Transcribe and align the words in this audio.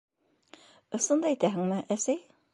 -Ысынды 1.01 1.31
әйтәһеңме, 1.33 1.81
әсәй?! 1.99 2.23